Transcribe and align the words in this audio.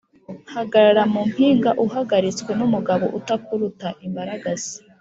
Hagarara 0.53 1.03
mu 1.13 1.21
mpinga 1.31 1.71
uhagaritswe 1.85 2.51
n'umugabo 2.59 3.05
utakuruta.-Imbaragasa. 3.19 4.73